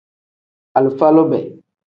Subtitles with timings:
[0.77, 1.39] Alifa lube.